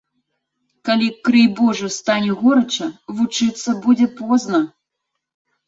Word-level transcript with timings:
Калі, 0.87 1.09
крый 1.29 1.45
божа, 1.59 1.89
стане 1.97 2.31
горача, 2.41 2.89
вучыцца 3.21 3.79
будзе 3.87 4.11
позна. 4.25 4.65